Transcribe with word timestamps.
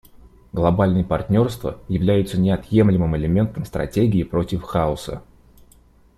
Глобальные 0.51 1.03
партнерства 1.03 1.77
являются 1.87 2.39
неотъемлемым 2.41 3.15
элементом 3.15 3.65
стратегии 3.65 4.23
против 4.23 4.63
хаоса. 4.63 5.21